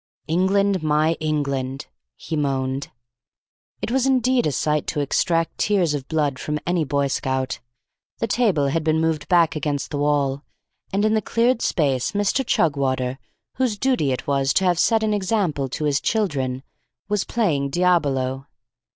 "England, 0.27 0.81
my 0.81 1.13
England!" 1.19 1.85
he 2.15 2.35
moaned. 2.35 2.89
It 3.83 3.91
was 3.91 4.07
indeed 4.07 4.47
a 4.47 4.51
sight 4.51 4.87
to 4.87 4.99
extract 4.99 5.59
tears 5.59 5.93
of 5.93 6.07
blood 6.07 6.39
from 6.39 6.57
any 6.65 6.83
Boy 6.83 7.05
Scout. 7.05 7.59
The 8.17 8.25
table 8.25 8.69
had 8.69 8.83
been 8.83 8.99
moved 8.99 9.27
back 9.27 9.55
against 9.55 9.91
the 9.91 9.99
wall, 9.99 10.43
and 10.91 11.05
in 11.05 11.13
the 11.13 11.21
cleared 11.21 11.61
space 11.61 12.13
Mr. 12.13 12.43
Chugwater, 12.43 13.19
whose 13.57 13.77
duty 13.77 14.11
it 14.11 14.25
was 14.25 14.53
to 14.53 14.65
have 14.65 14.79
set 14.79 15.03
an 15.03 15.13
example 15.13 15.69
to 15.69 15.83
his 15.83 16.01
children, 16.01 16.63
was 17.07 17.23
playing 17.23 17.69
diabolo. 17.69 18.47